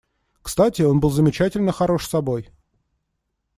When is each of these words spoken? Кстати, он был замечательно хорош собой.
Кстати, 0.41 0.81
он 0.81 0.99
был 0.99 1.11
замечательно 1.11 1.71
хорош 1.71 2.07
собой. 2.07 2.49